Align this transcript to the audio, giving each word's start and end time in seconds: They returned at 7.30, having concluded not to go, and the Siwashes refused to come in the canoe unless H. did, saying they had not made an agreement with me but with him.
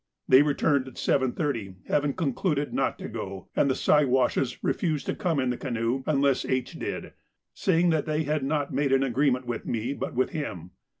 They 0.27 0.41
returned 0.41 0.87
at 0.87 0.95
7.30, 0.95 1.85
having 1.87 2.13
concluded 2.15 2.73
not 2.73 2.97
to 2.97 3.07
go, 3.07 3.49
and 3.55 3.69
the 3.69 3.75
Siwashes 3.75 4.57
refused 4.63 5.05
to 5.05 5.15
come 5.15 5.39
in 5.39 5.51
the 5.51 5.57
canoe 5.57 6.01
unless 6.07 6.43
H. 6.43 6.71
did, 6.79 7.13
saying 7.53 7.91
they 7.91 8.23
had 8.23 8.43
not 8.43 8.73
made 8.73 8.93
an 8.93 9.03
agreement 9.03 9.45
with 9.45 9.67
me 9.67 9.93
but 9.93 10.15
with 10.15 10.31
him. 10.31 10.71